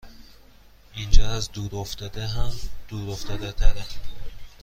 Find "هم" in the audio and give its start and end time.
2.27-2.51